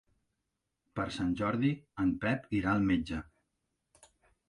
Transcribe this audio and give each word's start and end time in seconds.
Per 0.99 1.05
Sant 1.17 1.35
Jordi 1.43 1.71
en 2.07 2.17
Pep 2.25 2.51
irà 2.63 2.75
al 2.75 2.91
metge. 2.91 3.25